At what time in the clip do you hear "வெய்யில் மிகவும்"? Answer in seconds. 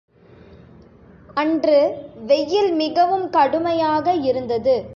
2.25-3.29